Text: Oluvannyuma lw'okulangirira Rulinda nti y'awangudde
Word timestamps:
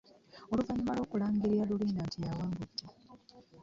Oluvannyuma 0.51 0.95
lw'okulangirira 0.97 1.67
Rulinda 1.69 2.01
nti 2.07 2.17
y'awangudde 2.23 2.83